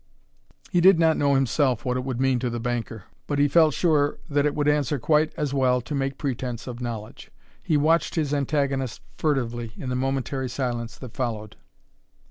He 0.71 0.81
did 0.81 0.97
not 0.97 1.15
know 1.15 1.35
himself 1.35 1.85
what 1.85 1.95
it 1.95 2.03
would 2.03 2.19
mean 2.19 2.39
to 2.39 2.49
the 2.49 2.59
banker, 2.59 3.03
but 3.27 3.37
he 3.37 3.47
felt 3.47 3.75
sure 3.75 4.17
that 4.31 4.47
it 4.47 4.55
would 4.55 4.67
answer 4.67 4.97
quite 4.97 5.31
as 5.37 5.53
well 5.53 5.79
to 5.81 5.93
make 5.93 6.17
pretence 6.17 6.65
of 6.65 6.81
knowledge. 6.81 7.29
He 7.61 7.77
watched 7.77 8.15
his 8.15 8.33
antagonist 8.33 9.01
furtively 9.19 9.73
in 9.77 9.89
the 9.89 9.95
momentary 9.95 10.49
silence 10.49 10.97
that 10.97 11.13
followed. 11.13 11.55